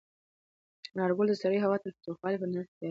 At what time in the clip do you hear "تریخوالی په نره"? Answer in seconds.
1.81-2.63